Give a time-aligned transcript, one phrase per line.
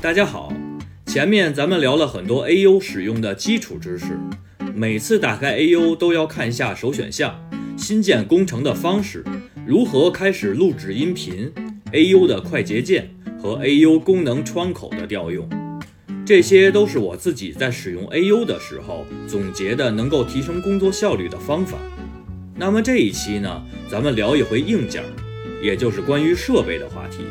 [0.00, 0.52] 大家好，
[1.06, 4.18] 前面咱们聊了很多 AU 使用的基础知识，
[4.74, 7.34] 每次打开 AU 都要看一下首选项、
[7.76, 9.24] 新建工程的方式、
[9.66, 11.50] 如何开始录制音频、
[11.92, 13.08] AU 的快捷键
[13.40, 15.48] 和 AU 功能窗口的调用，
[16.26, 21.78] 这些都是我自己在使用 AU 的时候总结的能够提升工作效率的方法。
[22.56, 25.02] 那么这一期呢，咱们聊一回硬件，
[25.60, 27.24] 也就是关于设备的话题。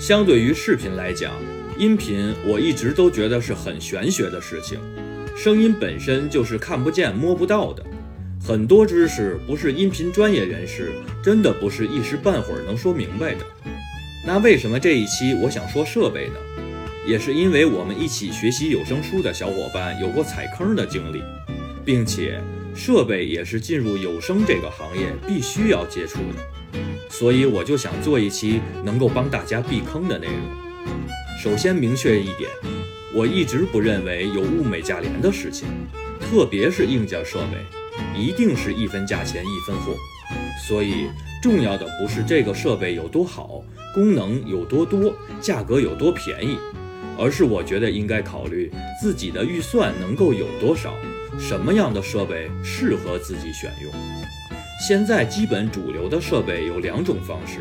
[0.00, 1.32] 相对于视频来讲，
[1.78, 4.80] 音频我一直都觉得是很玄学的事情，
[5.36, 7.84] 声音本身就是看不见摸不到的，
[8.44, 10.90] 很多知识不是音频专业人士
[11.22, 13.46] 真的不是一时半会儿能说明白的。
[14.26, 16.34] 那为什么这一期我想说设备呢？
[17.06, 21.22] 也是因为我们一起学习有声书的小伙伴有过踩坑的经历，
[21.84, 22.40] 并且。
[22.74, 30.36] 设备也是进入有声这个行业必须要接触的，所以我就想做一期能够帮大家避坑的内容。
[31.40, 32.50] 首先明确一点，
[33.14, 35.68] 我一直不认为有物美价廉的事情，
[36.20, 37.58] 特别是硬件设备，
[38.18, 39.94] 一定是一分价钱一分货。
[40.66, 41.08] 所以
[41.42, 43.62] 重要的不是这个设备有多好，
[43.94, 46.56] 功能有多多，价格有多便宜，
[47.18, 50.94] 而是我觉得应该考虑自己的预算能够有多少。
[51.38, 53.92] 什么样的设备适合自己选用？
[54.86, 57.60] 现在基本主流的设备有两种方式，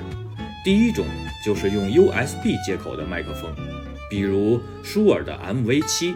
[0.63, 1.05] 第一种
[1.45, 3.53] 就是用 USB 接口的麦克风，
[4.09, 6.15] 比如舒尔的 MV7、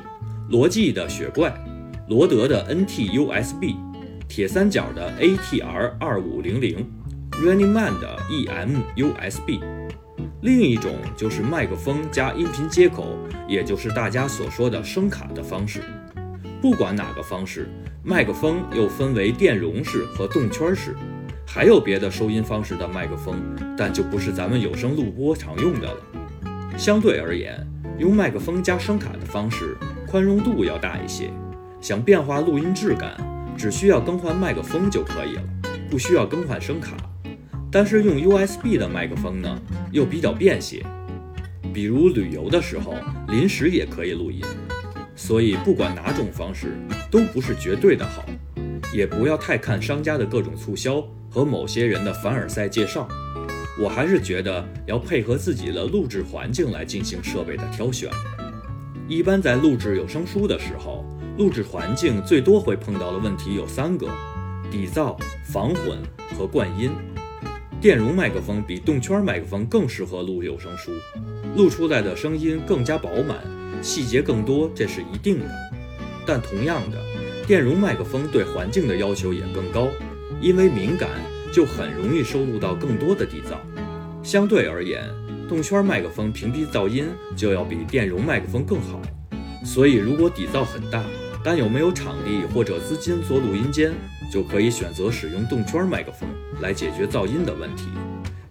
[0.50, 1.54] 罗技的雪怪、
[2.08, 3.76] 罗德的 NT USB、
[4.28, 6.86] 铁三角的 ATR 2500、
[7.34, 9.60] Running Man 的 EM USB。
[10.42, 13.18] 另一种就是麦克风加音频接口，
[13.48, 15.82] 也就是大家所说的声卡的方式。
[16.66, 17.70] 不管哪个方式，
[18.02, 20.96] 麦克风又分为电容式和动圈式，
[21.46, 23.36] 还有别的收音方式的麦克风，
[23.78, 25.98] 但就不是咱们有声录播常用的了。
[26.76, 27.64] 相对而言，
[28.00, 29.78] 用麦克风加声卡的方式，
[30.08, 31.30] 宽容度要大一些。
[31.80, 33.16] 想变化录音质感，
[33.56, 35.44] 只需要更换麦克风就可以了，
[35.88, 36.98] 不需要更换声卡。
[37.72, 39.62] 但是用 USB 的麦克风呢，
[39.92, 40.84] 又比较便携，
[41.72, 42.96] 比如旅游的时候，
[43.28, 44.42] 临时也可以录音。
[45.16, 46.78] 所以，不管哪种方式，
[47.10, 48.26] 都不是绝对的好，
[48.94, 53.08] 也不要太看商家的各种促销和某些人的凡尔赛介绍。
[53.82, 58.10] 我还是觉得要配合自己的录制环境来进行设备的挑选。
[59.08, 61.06] 一般在录制有声书的时候，
[61.38, 64.08] 录制环境最多会碰到的问题有三个：
[64.72, 65.98] 底噪、防混
[66.38, 66.92] 和灌音。
[67.82, 70.92] 电容麦克风比动圈麦克风更适合录有声书，
[71.56, 73.38] 录出来的声音更加饱满。
[73.82, 75.46] 细节更多，这是一定的。
[76.26, 76.98] 但同样的，
[77.46, 79.90] 电容麦克风对环境的要求也更高，
[80.42, 81.10] 因为敏感，
[81.54, 83.58] 就很容易收录到更多的底噪。
[84.24, 85.08] 相对而言，
[85.48, 87.06] 动圈麦克风屏蔽噪音
[87.36, 89.00] 就要比电容麦克风更好。
[89.64, 91.04] 所以，如果底噪很大，
[91.44, 93.92] 但又没有场地或者资金做录音间，
[94.32, 96.28] 就可以选择使用动圈麦克风
[96.60, 97.86] 来解决噪音的问题。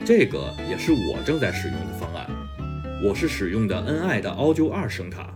[0.05, 2.44] 这个也是我正在使用的方案。
[3.05, 5.29] 我是使用的 N-I 的 Audio 二声卡，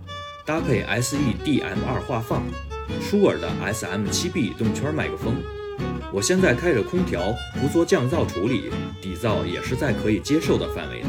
[0.46, 2.42] 搭配 S-E-D-M 二画放，
[2.98, 5.34] 舒尔的 S-M7B 动圈麦克风。
[6.10, 7.20] 我现在开着空调，
[7.60, 8.70] 不做降噪处理，
[9.02, 11.08] 底噪也是在可以接受的范围内。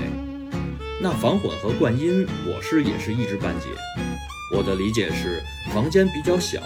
[1.01, 3.67] 那防混和灌音，我是也是一知半解。
[4.53, 5.41] 我的理解是，
[5.73, 6.59] 房间比较小，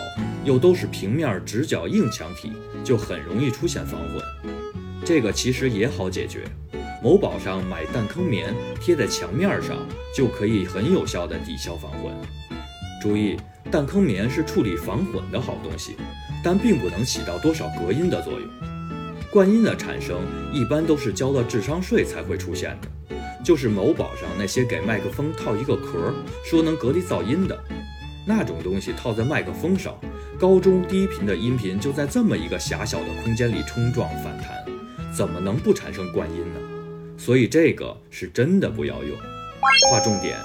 [0.44, 2.52] 又都是平面直角硬墙体，
[2.84, 4.54] 就很容易出现防混。
[5.06, 6.48] 这个其实也好解决。
[7.04, 9.76] 某宝上买弹坑棉贴在墙面上，
[10.16, 12.14] 就可以很有效的抵消防混。
[13.02, 13.36] 注意，
[13.70, 15.98] 弹坑棉是处理防混的好东西，
[16.42, 18.50] 但并不能起到多少隔音的作用。
[19.30, 20.22] 灌音的产生
[20.54, 26.14] 一般都是交了智商税才会出现的，就是某宝上那些给麦克风套一个壳，
[26.46, 27.62] 说能隔离噪音的
[28.26, 29.94] 那种东西，套在麦克风上，
[30.40, 34.64] 高中低频的音频就在这么一个狭小的空间里冲撞反弹，
[35.14, 36.73] 怎么能不产生灌音呢？
[37.18, 39.18] 所以这个是真的不要用。
[39.90, 40.38] 划重点，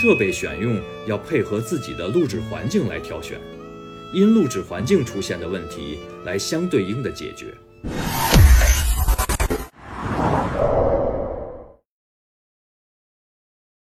[0.00, 3.38] 设备选用要配合自己的录制环境来挑选，
[4.14, 7.54] 因录制环境出现的问题来相对应的解决。